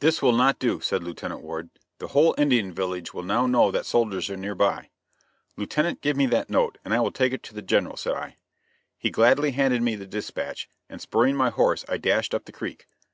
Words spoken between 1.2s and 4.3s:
Ward, "the whole Indian village will now know that soldiers